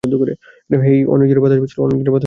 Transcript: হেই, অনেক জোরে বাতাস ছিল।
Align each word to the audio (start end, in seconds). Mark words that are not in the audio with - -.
হেই, 0.83 0.99
অনেক 1.05 1.27
জোরে 1.29 1.41
বাতাস 1.41 1.59
ছিল। 1.71 1.79